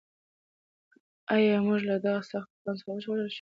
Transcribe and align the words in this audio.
ایا 1.35 1.57
موږ 1.67 1.79
له 1.89 1.95
دغه 2.05 2.21
سخت 2.31 2.49
طوفان 2.63 2.75
څخه 2.81 2.89
وژغورل 2.93 3.25
شوو؟ 3.27 3.29